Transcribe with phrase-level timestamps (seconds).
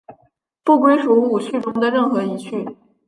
[0.63, 2.65] 不归属五趣中的任何一趣。